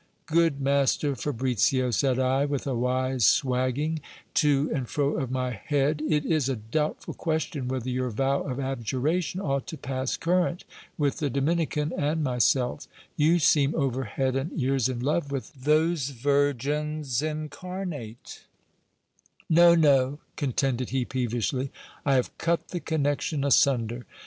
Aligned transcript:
Good 0.25 0.59
master 0.59 1.15
Fabricio, 1.15 1.91
said 1.93 2.17
I, 2.17 2.43
with 2.45 2.65
a 2.65 2.73
wise 2.73 3.23
swagging 3.23 4.01
to 4.33 4.71
and 4.73 4.89
fro 4.89 5.09
of 5.19 5.29
my 5.29 5.51
head, 5.51 6.01
it 6.09 6.25
is 6.25 6.49
a 6.49 6.55
doubtful 6.55 7.13
question 7.13 7.67
whether 7.67 7.87
your 7.87 8.09
vow 8.09 8.41
of 8.41 8.59
abjuration 8.59 9.41
cught 9.41 9.67
to 9.67 9.77
pass 9.77 10.17
current 10.17 10.63
with 10.97 11.19
the 11.19 11.29
Domhncanand 11.29 12.23
myself: 12.23 12.87
you 13.15 13.37
seem 13.37 13.75
over 13.75 14.05
head 14.05 14.35
and 14.35 14.51
ears 14.59 14.89
in 14.89 15.01
love 15.01 15.31
with 15.31 15.53
those 15.53 16.09
virgins 16.09 17.21
incarnate: 17.21 18.45
No, 19.51 19.75
no, 19.75 20.17
contended 20.35 20.89
he 20.89 21.05
peevishly, 21.05 21.69
I 22.07 22.15
have 22.15 22.35
cut 22.39 22.69
the 22.69 22.79
connection 22.79 23.43
asunder. 23.43 24.07